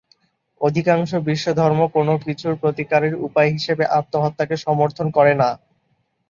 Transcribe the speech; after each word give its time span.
অধিকাংশ 0.61 1.11
বিশ্বধর্ম 1.27 1.79
কোনো 1.95 2.13
কিছুর 2.25 2.53
প্রতিকারের 2.61 3.13
উপায় 3.27 3.49
হিসেবে 3.51 3.83
আত্মহত্যাকে 3.99 4.55
সমর্থন 4.65 5.07
করে 5.17 5.33
না। 5.41 5.49